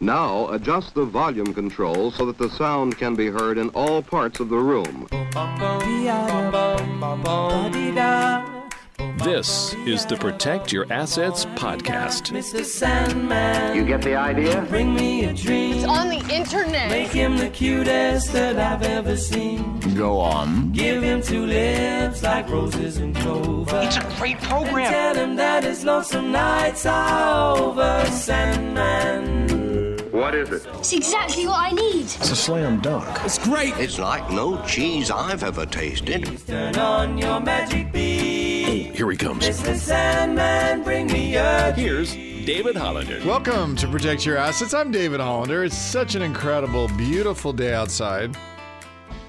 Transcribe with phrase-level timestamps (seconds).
[0.00, 4.40] Now adjust the volume control so that the sound can be heard in all parts
[4.40, 5.06] of the room.
[9.22, 12.32] This is the Protect Your Assets podcast.
[12.32, 12.64] Mr.
[12.64, 13.76] Sandman.
[13.76, 14.62] You get the idea?
[14.70, 15.74] Bring me a dream.
[15.76, 16.88] It's on the internet.
[16.90, 19.80] Make him the cutest that I've ever seen.
[19.94, 20.72] Go on.
[20.72, 23.80] Give him two lips like roses and clover.
[23.84, 24.90] It's a great And program.
[24.90, 29.49] tell him that his lonesome nights are over, Sandman.
[30.20, 30.66] What is it?
[30.74, 32.02] It's exactly what I need.
[32.02, 33.08] It's a slam dunk.
[33.24, 33.74] It's great.
[33.78, 36.38] It's like no cheese I've ever tasted.
[36.46, 38.90] Turn on your magic beam.
[38.90, 39.46] Oh, here he comes.
[39.46, 39.74] Mr.
[39.74, 43.22] Sandman, bring me a Here's David Hollander.
[43.24, 44.74] Welcome to Protect Your Assets.
[44.74, 45.64] I'm David Hollander.
[45.64, 48.36] It's such an incredible, beautiful day outside.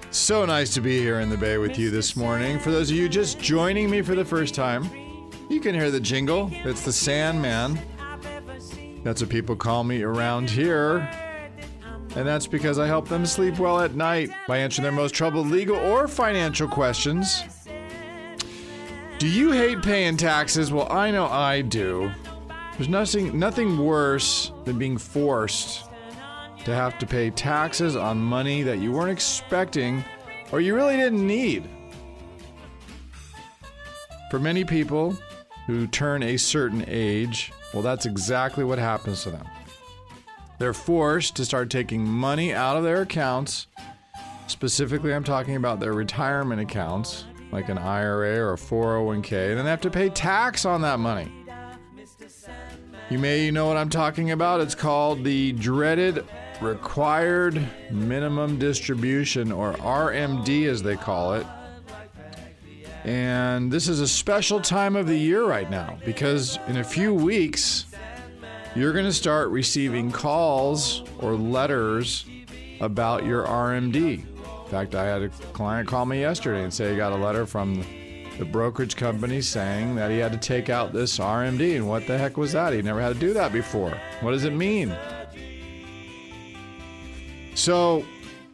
[0.10, 2.60] So nice to be here in the Bay with you this morning.
[2.60, 4.90] For those of you just joining me for the first time,
[5.48, 6.50] you can hear the jingle.
[6.52, 7.80] It's the Sandman.
[9.04, 11.10] That's what people call me around here.
[12.16, 15.48] And that's because I help them sleep well at night by answering their most troubled
[15.48, 17.44] legal or financial questions.
[19.18, 20.72] Do you hate paying taxes?
[20.72, 22.12] Well, I know I do.
[22.78, 25.86] There's nothing nothing worse than being forced
[26.66, 30.04] to have to pay taxes on money that you weren't expecting
[30.52, 31.70] or you really didn't need.
[34.30, 35.18] For many people
[35.68, 39.48] who turn a certain age, well that's exactly what happens to them.
[40.60, 43.68] They're forced to start taking money out of their accounts.
[44.48, 49.66] Specifically, I'm talking about their retirement accounts, like an IRA or a 401k, and then
[49.66, 51.32] they have to pay tax on that money.
[53.10, 54.62] You may know what I'm talking about.
[54.62, 56.26] It's called the dreaded
[56.62, 61.46] required minimum distribution, or RMD as they call it.
[63.04, 67.14] And this is a special time of the year right now because in a few
[67.14, 67.86] weeks,
[68.76, 72.26] you're going to start receiving calls or letters
[72.80, 74.24] about your RMD.
[74.24, 77.46] In fact, I had a client call me yesterday and say he got a letter
[77.46, 77.84] from
[78.38, 81.76] the brokerage company saying that he had to take out this RMD.
[81.76, 82.72] And what the heck was that?
[82.72, 84.00] He never had to do that before.
[84.22, 84.96] What does it mean?
[87.56, 88.06] So,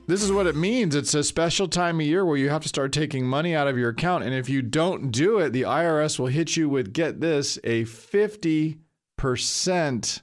[0.07, 0.95] this is what it means.
[0.95, 3.77] It's a special time of year where you have to start taking money out of
[3.77, 4.23] your account.
[4.23, 7.83] And if you don't do it, the IRS will hit you with, get this, a
[7.83, 10.21] 50%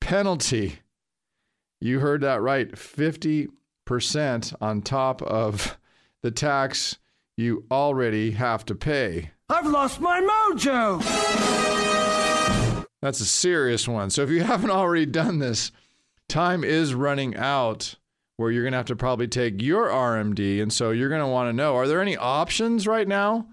[0.00, 0.78] penalty.
[1.78, 2.72] You heard that right.
[2.72, 5.78] 50% on top of
[6.22, 6.96] the tax
[7.36, 9.32] you already have to pay.
[9.50, 11.02] I've lost my mojo.
[13.02, 14.08] That's a serious one.
[14.08, 15.70] So if you haven't already done this,
[16.28, 17.96] time is running out
[18.36, 20.62] where you're going to have to probably take your RMD.
[20.62, 23.46] And so you're going to want to know are there any options right now?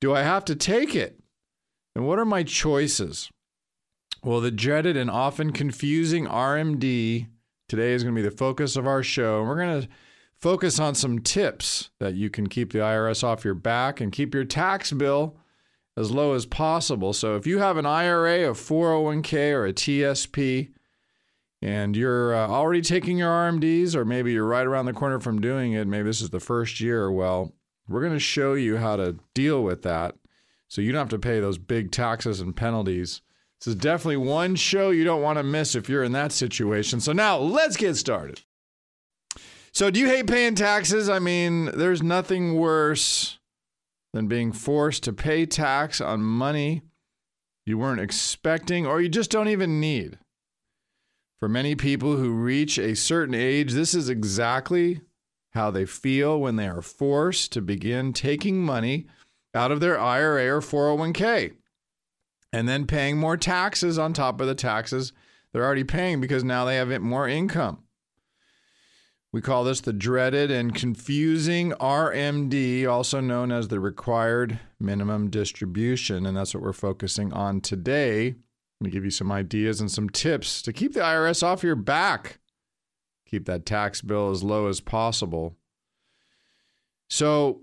[0.00, 1.20] Do I have to take it?
[1.94, 3.30] And what are my choices?
[4.22, 7.28] Well, the dreaded and often confusing RMD
[7.68, 9.40] today is going to be the focus of our show.
[9.40, 9.88] And we're going to
[10.38, 14.34] focus on some tips that you can keep the IRS off your back and keep
[14.34, 15.36] your tax bill
[15.96, 17.12] as low as possible.
[17.12, 20.70] So if you have an IRA, a 401k, or a TSP,
[21.62, 25.40] and you're uh, already taking your RMDs, or maybe you're right around the corner from
[25.40, 27.54] doing it, maybe this is the first year, well,
[27.88, 30.16] we're going to show you how to deal with that
[30.68, 33.22] so you don't have to pay those big taxes and penalties.
[33.60, 37.00] This is definitely one show you don't want to miss if you're in that situation.
[37.00, 38.42] So now let's get started.
[39.72, 41.10] So, do you hate paying taxes?
[41.10, 43.38] I mean, there's nothing worse
[44.14, 46.80] than being forced to pay tax on money
[47.66, 50.18] you weren't expecting or you just don't even need.
[51.38, 55.00] For many people who reach a certain age, this is exactly
[55.50, 59.06] how they feel when they are forced to begin taking money
[59.54, 61.52] out of their IRA or 401k
[62.52, 65.12] and then paying more taxes on top of the taxes
[65.52, 67.82] they're already paying because now they have more income.
[69.32, 76.26] We call this the dreaded and confusing RMD, also known as the required minimum distribution.
[76.26, 78.34] And that's what we're focusing on today.
[78.80, 81.76] Going to give you some ideas and some tips to keep the IRS off your
[81.76, 82.38] back,
[83.26, 85.56] keep that tax bill as low as possible.
[87.08, 87.62] So,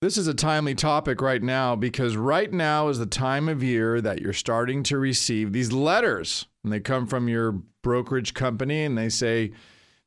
[0.00, 4.00] this is a timely topic right now because right now is the time of year
[4.02, 6.46] that you're starting to receive these letters.
[6.62, 9.52] And they come from your brokerage company and they say,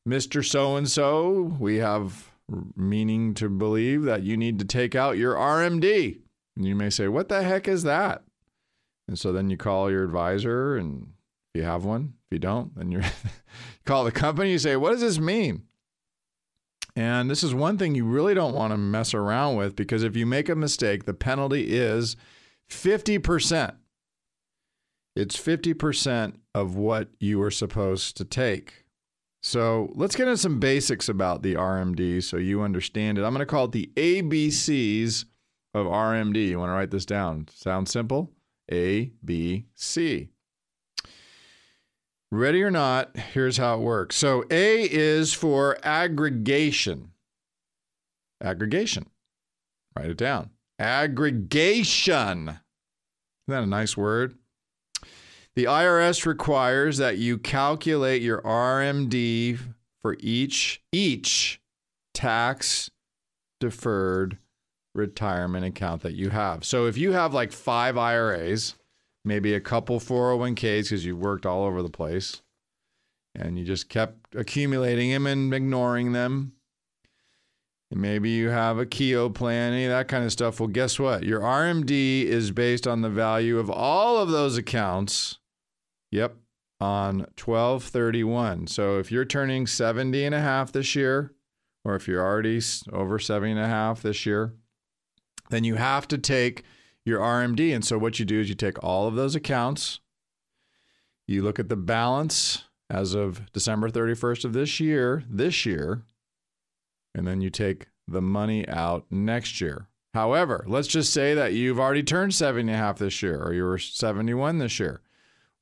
[0.08, 0.46] Mr.
[0.46, 2.32] So and so, we have
[2.76, 6.20] meaning to believe that you need to take out your RMD.
[6.56, 8.24] And you may say, What the heck is that?
[9.08, 11.14] And so then you call your advisor, and
[11.54, 13.02] if you have one, if you don't, then you
[13.86, 14.52] call the company.
[14.52, 15.64] You say, What does this mean?
[16.98, 20.18] And this is one thing you really don't want to mess around with because if
[20.18, 22.16] you make a mistake, the penalty is
[22.72, 23.76] 50%.
[25.16, 28.86] It's 50% of what you were supposed to take.
[29.44, 33.24] So let's get into some basics about the RMD so you understand it.
[33.24, 35.26] I'm going to call it the ABCs
[35.76, 36.48] of RMD.
[36.48, 37.48] You want to write this down?
[37.54, 38.32] Sounds simple?
[38.72, 40.30] A, B, C.
[42.32, 44.16] Ready or not, here's how it works.
[44.18, 47.12] So A is for aggregation.
[48.44, 49.06] Aggregation.
[49.96, 50.50] Write it down.
[50.78, 52.50] Aggregation.
[52.50, 52.60] Isn't
[53.48, 54.38] that a nice word?
[55.56, 59.58] The IRS requires that you calculate your RMD
[60.02, 61.60] for each each
[62.14, 62.92] tax
[63.60, 64.38] deferred
[64.98, 66.66] retirement account that you have.
[66.66, 68.76] So if you have like 5 IRAs,
[69.24, 72.42] maybe a couple 401ks because you worked all over the place
[73.36, 76.54] and you just kept accumulating them and ignoring them.
[77.90, 80.60] And maybe you have a Keogh plan, any of that kind of stuff.
[80.60, 81.24] Well, guess what?
[81.24, 85.38] Your RMD is based on the value of all of those accounts.
[86.12, 86.36] Yep,
[86.82, 88.68] on 1231.
[88.68, 91.34] So if you're turning 70 and a half this year,
[91.86, 92.62] or if you're already
[92.92, 94.54] over 70 and a half this year,
[95.50, 96.64] then you have to take
[97.06, 97.74] your RMD.
[97.74, 100.00] And so what you do is you take all of those accounts,
[101.26, 106.04] you look at the balance as of December 31st of this year, this year,
[107.14, 109.88] and then you take the money out next year.
[110.14, 113.54] However, let's just say that you've already turned 70 and a half this year, or
[113.54, 115.02] you were 71 this year.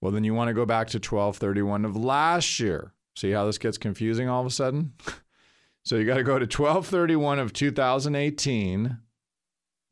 [0.02, 2.94] Well, then you want to go back to 1231 of last year.
[3.16, 4.94] See how this gets confusing all of a sudden?
[5.84, 8.98] so you got to go to 1231 of 2018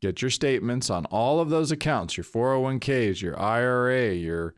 [0.03, 4.53] Get your statements on all of those accounts your 401ks, your IRA, your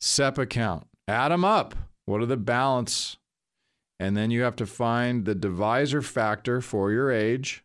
[0.00, 0.86] SEP account.
[1.08, 1.74] Add them up.
[2.06, 3.16] What are the balance?
[3.98, 7.64] And then you have to find the divisor factor for your age.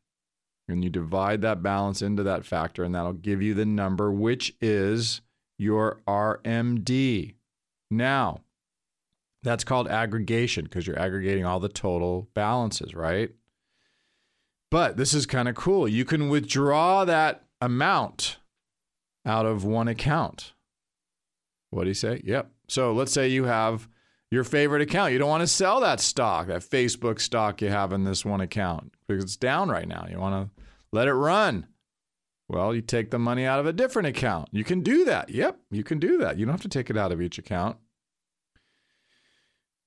[0.68, 4.56] And you divide that balance into that factor, and that'll give you the number, which
[4.60, 5.22] is
[5.60, 7.36] your RMD.
[7.92, 8.40] Now,
[9.44, 13.30] that's called aggregation because you're aggregating all the total balances, right?
[14.72, 15.88] But this is kind of cool.
[15.88, 18.38] You can withdraw that amount
[19.26, 20.54] out of one account.
[21.72, 22.22] What do you say?
[22.24, 22.52] Yep.
[22.68, 23.88] So let's say you have
[24.32, 25.12] your favorite account.
[25.12, 28.42] You don't want to sell that stock, that Facebook stock you have in this one
[28.42, 30.08] account because it's down right now.
[30.10, 31.68] You want to let it run.
[32.48, 34.50] Well, you take the money out of a different account.
[34.52, 35.30] You can do that.
[35.30, 36.38] Yep, you can do that.
[36.38, 37.78] You don't have to take it out of each account.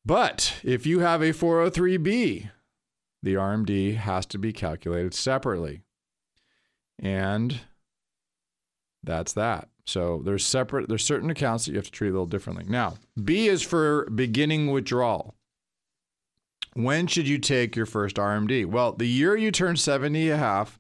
[0.04, 2.50] But if you have a 403B,
[3.22, 5.82] the RMD has to be calculated separately.
[6.98, 7.60] And
[9.02, 9.68] that's that.
[9.84, 12.64] So there's separate there's certain accounts that you have to treat a little differently.
[12.68, 15.34] Now, B is for beginning withdrawal.
[16.74, 18.66] When should you take your first RMD?
[18.66, 20.78] Well, the year you turn 70 and a half,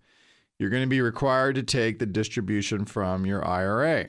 [0.58, 4.08] you're going to be required to take the distribution from your IRA.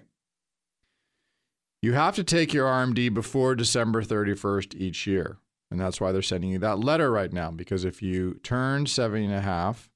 [1.82, 5.40] You have to take your RMD before December 31st each year.
[5.74, 7.50] And that's why they're sending you that letter right now.
[7.50, 9.90] Because if you turn 70 and a half,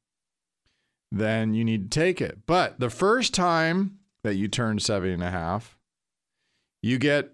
[1.12, 2.39] then you need to take it.
[2.48, 5.77] But the first time that you turn 70 and a half,
[6.81, 7.31] you get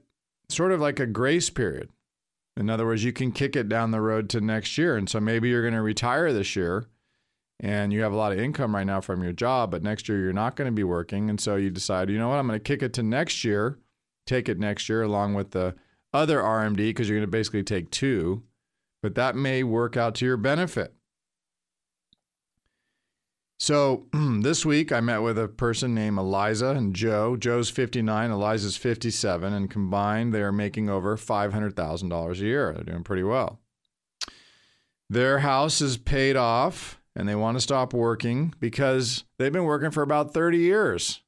[0.49, 1.89] sort of like a grace period.
[2.57, 4.97] In other words, you can kick it down the road to next year.
[4.97, 6.87] And so maybe you're going to retire this year
[7.61, 10.19] and you have a lot of income right now from your job, but next year
[10.19, 11.29] you're not going to be working.
[11.29, 13.79] And so you decide, you know what, I'm going to kick it to next year,
[14.27, 15.75] take it next year along with the
[16.13, 18.43] other RMD because you're going to basically take two,
[19.01, 20.93] but that may work out to your benefit.
[23.59, 27.37] So this week I met with a person named Eliza and Joe.
[27.37, 32.73] Joe's 59, Eliza's 57, and combined they are making over $500,000 a year.
[32.73, 33.59] They're doing pretty well.
[35.09, 39.91] Their house is paid off and they want to stop working because they've been working
[39.91, 41.21] for about 30 years.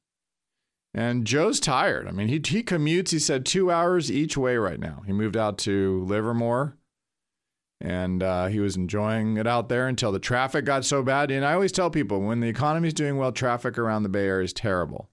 [0.96, 2.08] And Joe's tired.
[2.08, 5.02] I mean, he, he commutes, he said, two hours each way right now.
[5.06, 6.78] He moved out to Livermore
[7.82, 11.30] and uh, he was enjoying it out there until the traffic got so bad.
[11.30, 14.46] And I always tell people when the economy's doing well, traffic around the Bay Area
[14.46, 15.10] is terrible.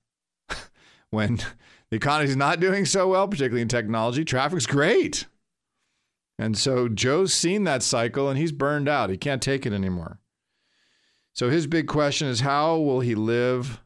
[1.09, 1.41] when
[1.89, 5.27] the economy's not doing so well, particularly in technology, traffic's great.
[6.39, 9.09] And so Joe's seen that cycle and he's burned out.
[9.09, 10.21] He can't take it anymore.
[11.33, 13.82] So his big question is how will he live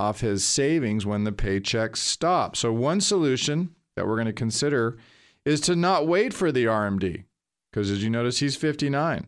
[0.00, 2.56] off his savings when the paychecks stop?
[2.56, 4.96] So one solution that we're going to consider
[5.44, 7.24] is to not wait for the RMD
[7.70, 9.26] because as you notice he's 59.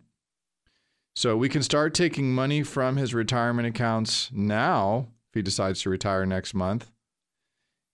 [1.15, 5.91] So we can start taking money from his retirement accounts now if he decides to
[5.91, 6.91] retire next month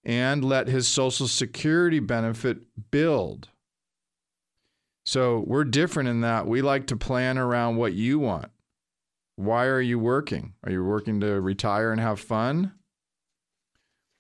[0.05, 2.59] and let his social security benefit
[2.91, 3.49] build.
[5.05, 8.51] So we're different in that we like to plan around what you want.
[9.39, 10.55] Why are you working?
[10.65, 12.73] Are you working to retire and have fun?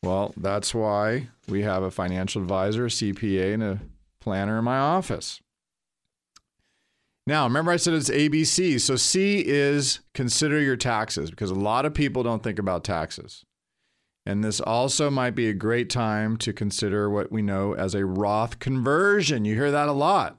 [0.04, 3.80] Well, that's why we have a financial advisor, a CPA, and a
[4.20, 5.40] planner in my office.
[7.26, 8.80] Now, remember I said it's ABC.
[8.80, 13.44] So C is consider your taxes because a lot of people don't think about taxes.
[14.25, 18.06] And this also might be a great time to consider what we know as a
[18.06, 19.44] Roth conversion.
[19.44, 20.38] You hear that a lot.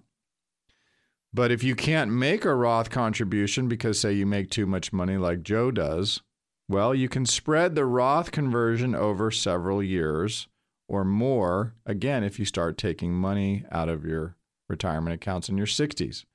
[1.33, 5.17] But if you can't make a Roth contribution because, say, you make too much money
[5.17, 6.21] like Joe does,
[6.67, 10.47] well, you can spread the Roth conversion over several years
[10.87, 14.35] or more, again, if you start taking money out of your
[14.67, 16.25] retirement accounts in your 60s.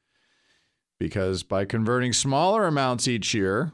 [1.00, 3.72] Because by converting smaller amounts each year,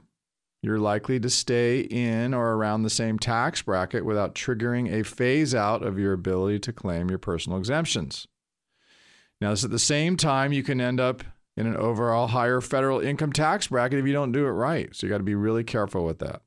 [0.62, 5.54] you're likely to stay in or around the same tax bracket without triggering a phase
[5.54, 8.26] out of your ability to claim your personal exemptions.
[9.40, 11.24] Now, this at the same time, you can end up
[11.56, 14.94] in an overall higher federal income tax bracket if you don't do it right.
[14.94, 16.42] So you got to be really careful with that.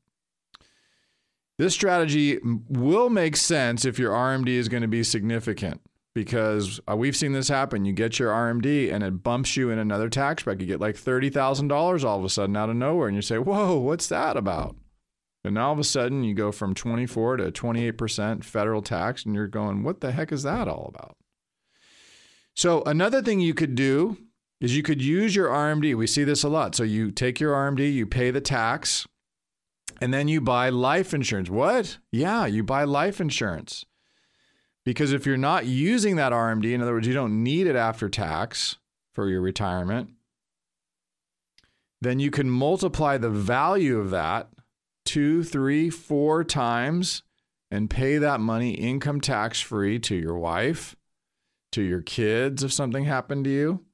[1.57, 5.81] This strategy will make sense if your RMD is going to be significant
[6.15, 7.85] because uh, we've seen this happen.
[7.85, 10.61] You get your RMD and it bumps you in another tax bracket.
[10.61, 13.77] You get like $30,000 all of a sudden out of nowhere and you say, Whoa,
[13.77, 14.75] what's that about?
[15.43, 19.35] And now all of a sudden you go from 24 to 28% federal tax and
[19.35, 21.17] you're going, What the heck is that all about?
[22.55, 24.17] So another thing you could do
[24.61, 25.95] is you could use your RMD.
[25.95, 26.75] We see this a lot.
[26.75, 29.05] So you take your RMD, you pay the tax,
[29.99, 31.49] and then you buy life insurance.
[31.49, 31.97] What?
[32.11, 33.85] Yeah, you buy life insurance.
[34.85, 38.09] Because if you're not using that RMD, in other words, you don't need it after
[38.09, 38.77] tax
[39.13, 40.11] for your retirement,
[42.01, 44.49] then you can multiply the value of that
[45.05, 47.23] two, three, four times
[47.71, 50.95] and pay that money income tax free to your wife
[51.73, 53.85] to your kids if something happened to you.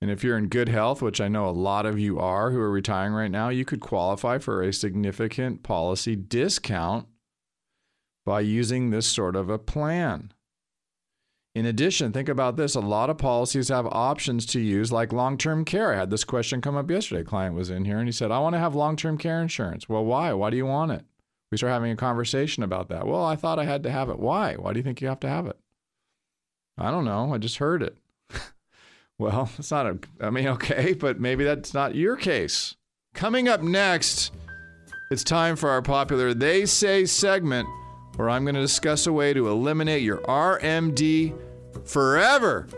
[0.00, 2.60] And if you're in good health, which I know a lot of you are who
[2.60, 7.06] are retiring right now, you could qualify for a significant policy discount
[8.24, 10.32] by using this sort of a plan.
[11.54, 15.36] In addition, think about this a lot of policies have options to use, like long
[15.36, 15.92] term care.
[15.92, 17.22] I had this question come up yesterday.
[17.22, 19.42] A client was in here and he said, I want to have long term care
[19.42, 19.88] insurance.
[19.88, 20.32] Well, why?
[20.34, 21.04] Why do you want it?
[21.50, 23.06] We start having a conversation about that.
[23.06, 24.20] Well, I thought I had to have it.
[24.20, 24.54] Why?
[24.54, 25.58] Why do you think you have to have it?
[26.78, 27.34] I don't know.
[27.34, 27.98] I just heard it.
[29.18, 32.76] well, it's not a, I mean, okay, but maybe that's not your case.
[33.14, 34.32] Coming up next,
[35.10, 37.68] it's time for our popular They Say segment
[38.16, 41.36] where I'm going to discuss a way to eliminate your RMD
[41.84, 42.68] forever.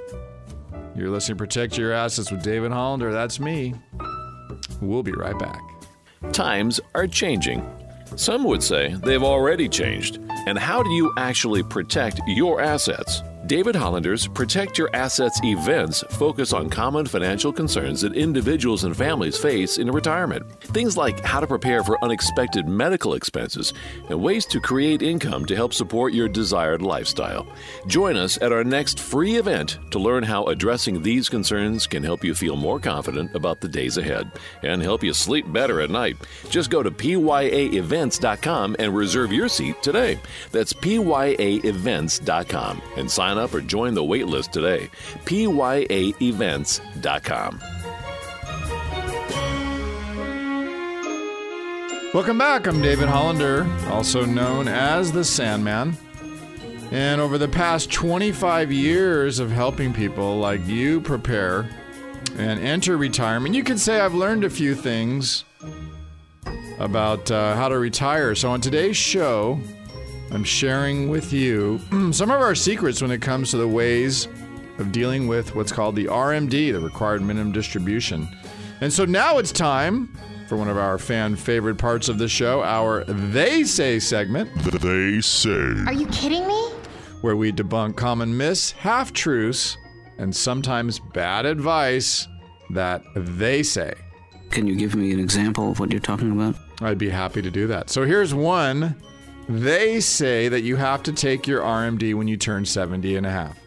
[0.95, 3.13] You're listening to Protect Your Assets with David Hollander.
[3.13, 3.75] That's me.
[4.81, 5.61] We'll be right back.
[6.33, 7.67] Times are changing.
[8.17, 10.19] Some would say they've already changed.
[10.47, 13.23] And how do you actually protect your assets?
[13.51, 19.37] David Hollander's Protect Your Assets events focus on common financial concerns that individuals and families
[19.37, 20.49] face in retirement.
[20.63, 23.75] Things like how to prepare for unexpected medical expenses
[24.09, 27.45] and ways to create income to help support your desired lifestyle.
[27.89, 32.23] Join us at our next free event to learn how addressing these concerns can help
[32.23, 34.31] you feel more confident about the days ahead
[34.63, 36.17] and help you sleep better at night.
[36.51, 40.21] Just go to pyaevents.com and reserve your seat today.
[40.53, 44.89] That's pyaevents.com and sign up or join the waitlist today.
[45.25, 47.61] pyaevents.com.
[52.13, 52.67] Welcome back.
[52.67, 55.97] I'm David Hollander, also known as the Sandman.
[56.91, 61.71] And over the past 25 years of helping people like you prepare
[62.37, 65.45] and enter retirement, you could say I've learned a few things
[66.81, 68.35] about uh, how to retire.
[68.35, 69.61] So on today's show,
[70.33, 71.79] I'm sharing with you
[72.13, 74.29] some of our secrets when it comes to the ways
[74.79, 78.29] of dealing with what's called the RMD, the required minimum distribution.
[78.81, 80.15] And so now it's time
[80.49, 84.51] for one of our fan favorite parts of the show, our They Say segment.
[84.81, 85.75] They say.
[85.87, 86.71] Are you kidding me?
[87.21, 89.77] Where we debunk common myths, half truths,
[90.19, 92.27] and sometimes bad advice
[92.71, 93.95] that they say.
[94.51, 96.57] Can you give me an example of what you're talking about?
[96.81, 97.91] I'd be happy to do that.
[97.91, 98.97] So here's one.
[99.51, 103.31] They say that you have to take your RMD when you turn 70 and a
[103.33, 103.59] half.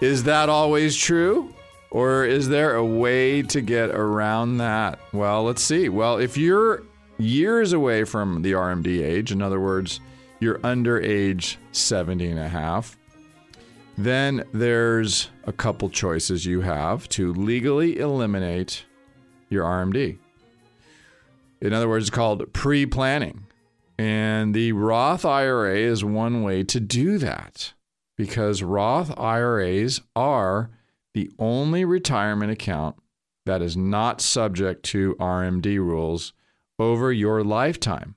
[0.00, 1.54] Is that always true?
[1.90, 4.98] Or is there a way to get around that?
[5.12, 5.90] Well, let's see.
[5.90, 6.84] Well, if you're
[7.18, 10.00] years away from the RMD age, in other words,
[10.40, 12.96] you're under age 70 and a half,
[13.98, 18.86] then there's a couple choices you have to legally eliminate
[19.50, 20.16] your RMD.
[21.60, 23.44] In other words, it's called pre planning.
[24.02, 27.72] And the Roth IRA is one way to do that
[28.16, 30.70] because Roth IRAs are
[31.14, 32.96] the only retirement account
[33.46, 36.32] that is not subject to RMD rules
[36.80, 38.16] over your lifetime.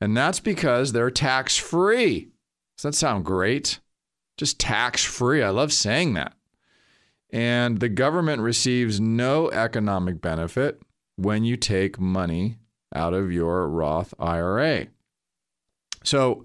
[0.00, 2.30] And that's because they're tax free.
[2.78, 3.78] Does that sound great?
[4.38, 5.42] Just tax free.
[5.42, 6.32] I love saying that.
[7.28, 10.80] And the government receives no economic benefit
[11.16, 12.56] when you take money
[12.94, 14.86] out of your Roth IRA.
[16.04, 16.44] So,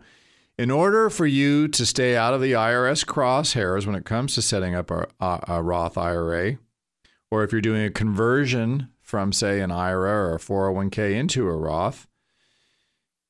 [0.57, 4.41] in order for you to stay out of the IRS crosshairs when it comes to
[4.41, 6.57] setting up a, a, a, Roth IRA,
[7.29, 11.55] or if you're doing a conversion from, say, an IRA or a 401k into a
[11.55, 12.07] Roth,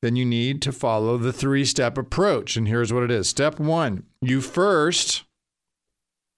[0.01, 2.55] then you need to follow the three step approach.
[2.55, 5.23] And here's what it is Step one, you first,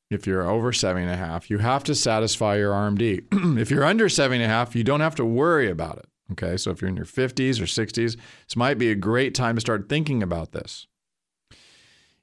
[0.09, 3.59] if you're over seven and a half, you have to satisfy your RMD.
[3.59, 6.05] if you're under seven and a half, you don't have to worry about it.
[6.31, 8.17] Okay, so if you're in your 50s or 60s,
[8.47, 10.87] this might be a great time to start thinking about this.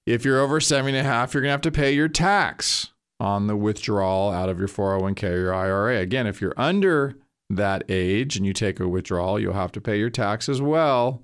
[0.06, 2.92] If you're over seven and a half, you're going to have to pay your tax
[3.18, 5.99] on the withdrawal out of your 401k or your IRA.
[5.99, 7.16] Again, if you're under
[7.49, 11.23] that age and you take a withdrawal, you'll have to pay your tax as well.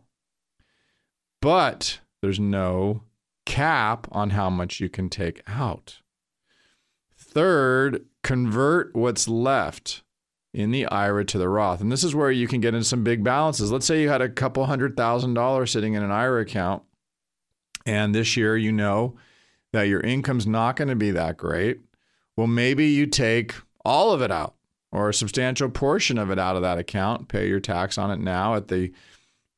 [1.43, 3.03] But there's no
[3.45, 5.99] cap on how much you can take out.
[7.17, 10.03] Third, convert what's left
[10.53, 11.81] in the IRA to the Roth.
[11.81, 13.71] And this is where you can get into some big balances.
[13.71, 16.83] Let's say you had a couple hundred thousand dollars sitting in an IRA account,
[17.87, 19.17] and this year you know
[19.73, 21.81] that your income's not going to be that great.
[22.37, 23.55] Well, maybe you take
[23.85, 24.55] all of it out
[24.93, 28.19] or a substantial portion of it out of that account, pay your tax on it
[28.19, 28.93] now at the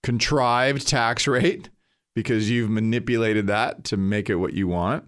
[0.02, 1.70] contrived tax rate
[2.14, 5.04] because you've manipulated that to make it what you want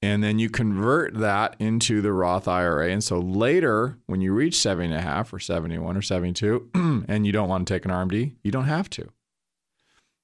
[0.00, 2.90] and then you convert that into the Roth IRA.
[2.90, 6.70] And so later, when you reach 70 and a half or 71 or 72,
[7.08, 9.08] and you don't want to take an RMD, you don't have to.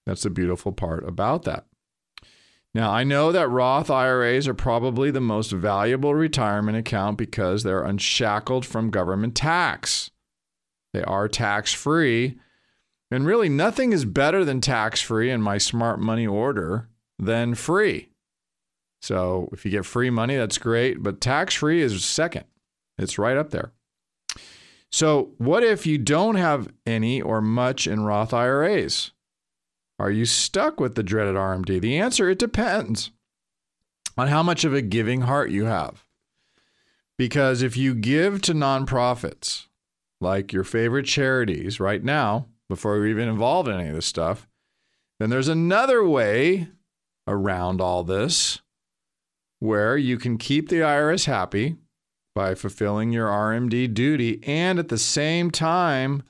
[0.07, 1.67] That's the beautiful part about that.
[2.75, 7.85] Now, I know that Roth IRAs are probably the most valuable retirement account because they're
[7.85, 10.11] unshackled from government tax.
[10.93, 12.39] They are tax free.
[13.11, 18.09] And really, nothing is better than tax free in my smart money order than free.
[19.05, 22.45] So if you get free money, that's great, but tax free is second.
[22.97, 23.71] It's right up there.
[24.91, 29.11] So, what if you don't have any or much in Roth IRAs?
[29.99, 31.83] Are you stuck with the dreaded RMD?
[31.83, 33.11] The answer it depends
[34.17, 36.07] on how much of a giving heart you have.
[37.19, 39.67] Because if you give to nonprofits,
[40.19, 44.49] like your favorite charities right now, before you're even involved in any of this stuff,
[45.21, 46.69] then there's another way
[47.29, 48.61] around all this
[49.65, 51.77] where you can keep the IRS happy
[52.35, 56.23] by fulfilling your RMD duty and at the same time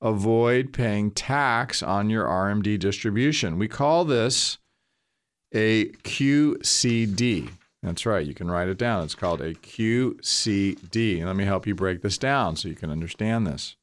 [0.00, 3.58] avoid paying tax on your RMD distribution.
[3.58, 4.58] We call this
[5.54, 7.50] a QCD.
[7.80, 9.04] That's right, you can write it down.
[9.04, 11.24] It's called a QCD.
[11.24, 13.76] let me help you break this down so you can understand this.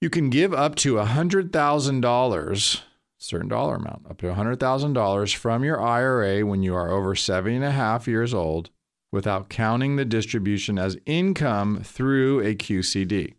[0.00, 2.80] You can give up to $100,000
[3.18, 7.64] certain dollar amount, up to $100,000 from your IRA when you are over seven and
[7.64, 8.70] a half years old
[9.10, 13.34] without counting the distribution as income through a QCD.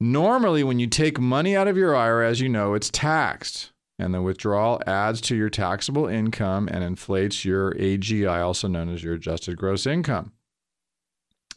[0.00, 4.12] Normally, when you take money out of your IRA, as you know, it's taxed, and
[4.12, 9.14] the withdrawal adds to your taxable income and inflates your AGI, also known as your
[9.14, 10.32] adjusted gross income.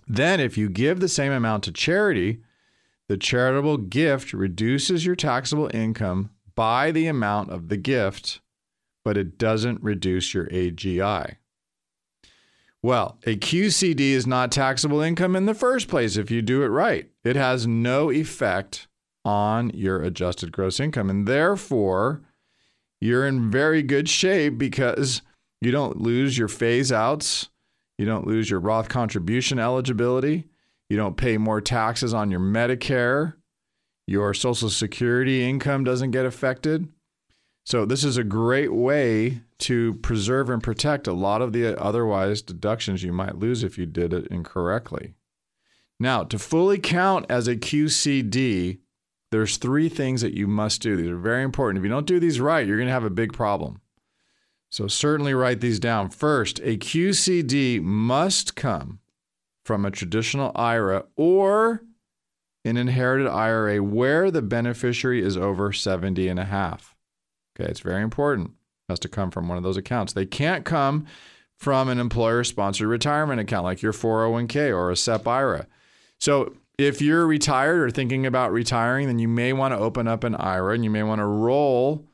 [0.08, 2.40] Then, if you give the same amount to charity,
[3.10, 8.42] the charitable gift reduces your taxable income by the amount of the gift,
[9.06, 11.36] but it doesn't reduce your AGI.
[12.82, 16.68] Well, a QCD is not taxable income in the first place if you do it
[16.68, 17.10] right.
[17.24, 18.88] It has no effect
[19.24, 21.10] on your adjusted gross income.
[21.10, 22.24] And therefore,
[23.00, 25.22] you're in very good shape because
[25.62, 27.50] you don't lose your phase outs,
[27.98, 30.48] you don't lose your Roth contribution eligibility,
[30.90, 33.34] you don't pay more taxes on your Medicare,
[34.08, 36.88] your Social Security income doesn't get affected.
[37.66, 42.42] So, this is a great way to preserve and protect a lot of the otherwise
[42.42, 45.16] deductions you might lose if you did it incorrectly.
[46.00, 48.80] Now, to fully count as a QCD,
[49.32, 50.96] there's three things that you must do.
[50.96, 51.80] These are very important.
[51.80, 53.82] If you don't do these right, you're going to have a big problem.
[54.70, 56.10] So certainly write these down.
[56.10, 59.00] First, a QCD must come
[59.64, 61.82] from a traditional IRA or
[62.68, 66.96] an inherited IRA where the beneficiary is over 70 and a half.
[67.60, 68.50] Okay, it's very important.
[68.50, 70.14] It has to come from one of those accounts.
[70.14, 71.06] They can't come
[71.58, 75.68] from an employer sponsored retirement account like your 401k or a SEP IRA.
[76.20, 80.24] So if you're retired or thinking about retiring, then you may want to open up
[80.24, 82.06] an IRA and you may want to roll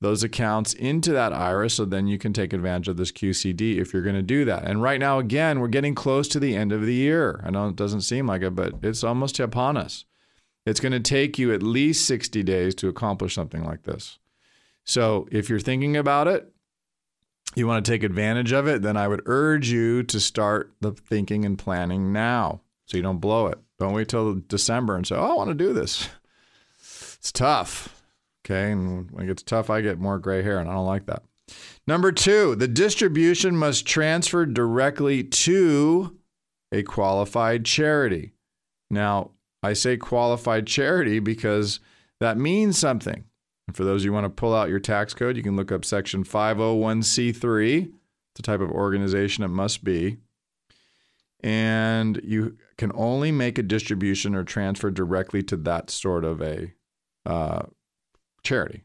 [0.00, 3.92] those accounts into that IRA so then you can take advantage of this QCD if
[3.92, 4.64] you're going to do that.
[4.64, 7.42] And right now, again, we're getting close to the end of the year.
[7.44, 10.06] I know it doesn't seem like it, but it's almost upon us.
[10.64, 14.18] It's going to take you at least 60 days to accomplish something like this.
[14.84, 16.50] So if you're thinking about it,
[17.54, 20.92] you want to take advantage of it, then I would urge you to start the
[20.92, 23.58] thinking and planning now so you don't blow it.
[23.78, 26.08] Don't wait till December and say, oh, I want to do this.
[26.80, 27.99] It's tough.
[28.50, 28.72] Okay.
[28.72, 31.22] And when it gets tough, I get more gray hair, and I don't like that.
[31.86, 36.16] Number two, the distribution must transfer directly to
[36.72, 38.32] a qualified charity.
[38.90, 39.32] Now,
[39.62, 41.80] I say qualified charity because
[42.18, 43.24] that means something.
[43.68, 45.56] And for those of you who want to pull out your tax code, you can
[45.56, 47.82] look up section 501c3.
[47.82, 47.92] It's
[48.34, 50.18] the type of organization it must be.
[51.40, 56.72] And you can only make a distribution or transfer directly to that sort of a
[57.26, 57.62] uh,
[58.42, 58.82] charity.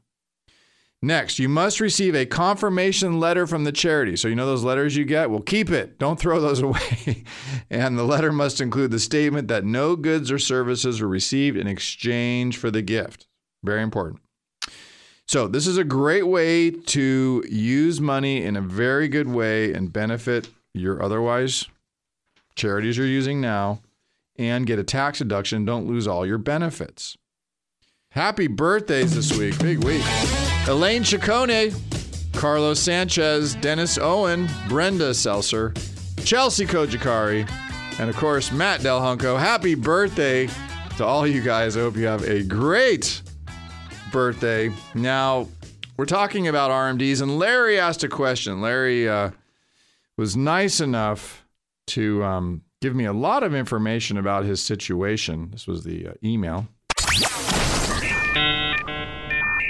[1.01, 4.15] Next, you must receive a confirmation letter from the charity.
[4.15, 5.29] So, you know those letters you get?
[5.29, 5.99] Well, keep it.
[5.99, 7.23] Don't throw those away.
[7.69, 11.67] and the letter must include the statement that no goods or services were received in
[11.67, 13.27] exchange for the gift.
[13.63, 14.21] Very important.
[15.27, 19.93] So, this is a great way to use money in a very good way and
[19.93, 21.65] benefit your otherwise
[22.55, 23.81] charities you're using now
[24.37, 25.65] and get a tax deduction.
[25.65, 27.17] Don't lose all your benefits.
[28.15, 29.59] Happy birthdays this week.
[29.59, 30.01] Big week.
[30.69, 31.75] Elaine Chacone,
[32.31, 35.73] Carlos Sanchez, Dennis Owen, Brenda Seltzer,
[36.23, 37.45] Chelsea Kojikari,
[37.99, 39.37] and of course, Matt Del Hunco.
[39.37, 40.47] Happy birthday
[40.95, 41.75] to all you guys.
[41.75, 43.21] I hope you have a great
[44.13, 44.71] birthday.
[44.93, 45.49] Now,
[45.97, 48.61] we're talking about RMDs, and Larry asked a question.
[48.61, 49.31] Larry uh,
[50.15, 51.45] was nice enough
[51.87, 55.49] to um, give me a lot of information about his situation.
[55.51, 56.69] This was the uh, email.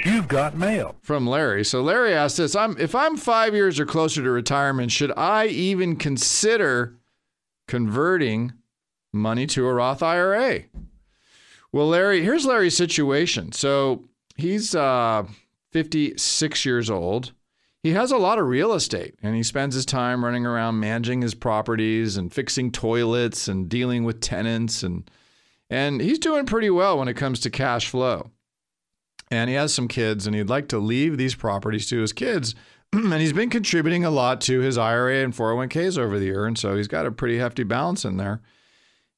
[0.06, 1.64] You've got mail from Larry.
[1.64, 5.46] So Larry asked this: I'm if I'm five years or closer to retirement, should I
[5.48, 6.96] even consider
[7.66, 8.52] converting
[9.12, 10.60] money to a Roth IRA?
[11.72, 13.50] Well, Larry, here's Larry's situation.
[13.50, 14.04] So
[14.36, 15.24] he's uh,
[15.72, 17.32] 56 years old.
[17.82, 21.20] He has a lot of real estate and he spends his time running around managing
[21.20, 25.10] his properties and fixing toilets and dealing with tenants and
[25.68, 28.30] and he's doing pretty well when it comes to cash flow
[29.30, 32.54] and he has some kids and he'd like to leave these properties to his kids.
[32.92, 36.46] and he's been contributing a lot to his IRA and 401ks over the year.
[36.46, 38.40] And so he's got a pretty hefty balance in there.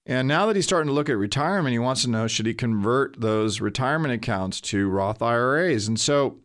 [0.06, 2.54] And now that he's starting to look at retirement, he wants to know should he
[2.54, 5.86] convert those retirement accounts to Roth IRAs?
[5.86, 6.38] And so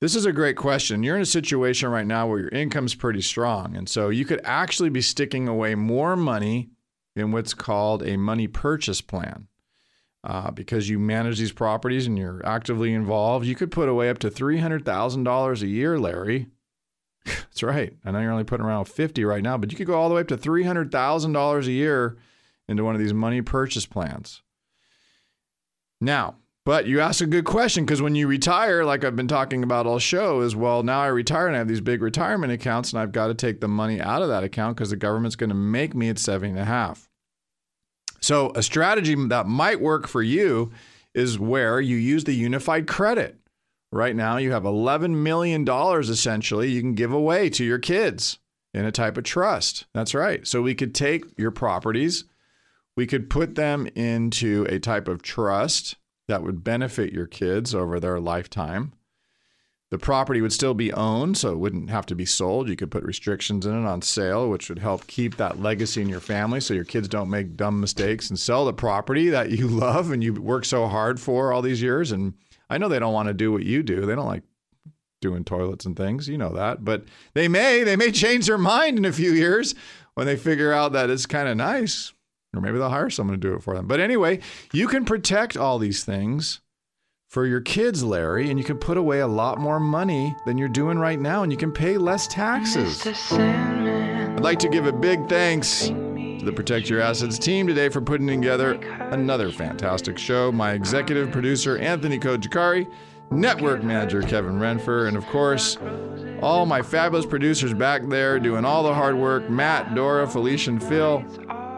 [0.00, 1.02] this is a great question.
[1.02, 3.74] You're in a situation right now where your income's pretty strong.
[3.74, 6.68] And so you could actually be sticking away more money
[7.16, 9.48] in what's called a money purchase plan
[10.24, 14.18] uh, because you manage these properties and you're actively involved, you could put away up
[14.18, 16.48] to $300,000 a year, Larry.
[17.24, 17.94] That's right.
[18.04, 20.14] I know you're only putting around 50 right now, but you could go all the
[20.14, 22.16] way up to $300,000 a year
[22.68, 24.42] into one of these money purchase plans.
[26.00, 29.62] Now, but you ask a good question because when you retire, like I've been talking
[29.62, 32.92] about all show, is well, now I retire and I have these big retirement accounts
[32.92, 35.48] and I've got to take the money out of that account because the government's going
[35.48, 37.07] to make me at seven and a half.
[38.20, 40.72] So, a strategy that might work for you
[41.14, 43.36] is where you use the unified credit.
[43.90, 48.38] Right now, you have $11 million essentially you can give away to your kids
[48.74, 49.86] in a type of trust.
[49.94, 50.46] That's right.
[50.46, 52.24] So, we could take your properties,
[52.96, 57.98] we could put them into a type of trust that would benefit your kids over
[57.98, 58.92] their lifetime.
[59.90, 62.68] The property would still be owned, so it wouldn't have to be sold.
[62.68, 66.10] You could put restrictions in it on sale, which would help keep that legacy in
[66.10, 69.66] your family so your kids don't make dumb mistakes and sell the property that you
[69.68, 72.12] love and you work so hard for all these years.
[72.12, 72.34] And
[72.68, 74.04] I know they don't want to do what you do.
[74.04, 74.42] They don't like
[75.22, 76.28] doing toilets and things.
[76.28, 76.84] You know that.
[76.84, 77.82] But they may.
[77.82, 79.74] They may change their mind in a few years
[80.14, 82.12] when they figure out that it's kind of nice.
[82.54, 83.86] Or maybe they'll hire someone to do it for them.
[83.86, 84.40] But anyway,
[84.72, 86.60] you can protect all these things
[87.28, 90.66] for your kids, Larry, and you can put away a lot more money than you're
[90.66, 93.06] doing right now, and you can pay less taxes.
[93.32, 98.00] I'd like to give a big thanks to the Protect Your Assets team today for
[98.00, 98.74] putting together
[99.12, 100.50] another fantastic show.
[100.50, 102.90] My executive producer, Anthony Kojikari,
[103.30, 105.76] network manager Kevin Renfer, and of course,
[106.40, 110.82] all my fabulous producers back there doing all the hard work Matt, Dora, Felicia, and
[110.82, 111.22] Phil.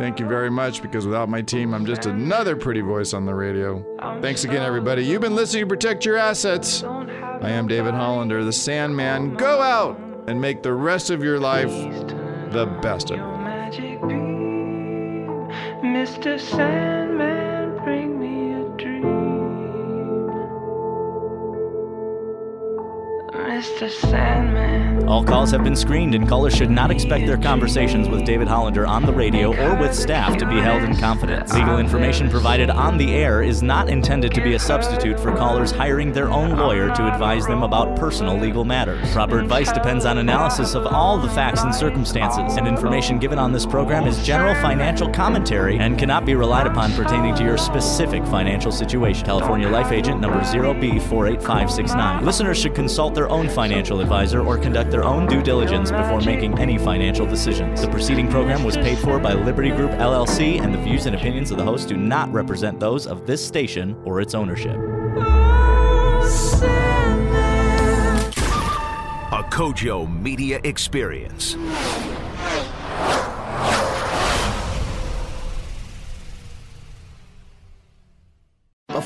[0.01, 3.35] Thank you very much because without my team, I'm just another pretty voice on the
[3.35, 3.85] radio.
[4.23, 5.05] Thanks again, everybody.
[5.05, 6.83] You've been listening to Protect Your Assets.
[6.83, 9.35] I am David Hollander, the Sandman.
[9.35, 11.69] Go out and make the rest of your life
[12.51, 13.23] the best of it.
[15.85, 16.41] Mr.
[16.41, 17.40] Sandman,
[25.11, 28.87] All calls have been screened, and callers should not expect their conversations with David Hollander
[28.87, 31.53] on the radio or with staff to be held in confidence.
[31.53, 35.73] Legal information provided on the air is not intended to be a substitute for callers
[35.73, 39.11] hiring their own lawyer to advise them about personal legal matters.
[39.11, 43.53] Proper advice depends on analysis of all the facts and circumstances, and information given on
[43.53, 48.25] this program is general financial commentary and cannot be relied upon pertaining to your specific
[48.27, 49.27] financial situation.
[49.27, 52.23] California Life Agent number 0B48569.
[52.23, 56.59] Listeners should consult their own financial advisor or conduct their own due diligence before making
[56.59, 57.81] any financial decisions.
[57.81, 61.51] The preceding program was paid for by Liberty Group LLC, and the views and opinions
[61.51, 64.77] of the host do not represent those of this station or its ownership.
[69.33, 71.57] A Kojo Media Experience.